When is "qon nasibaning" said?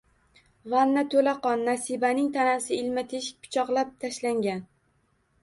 1.43-2.31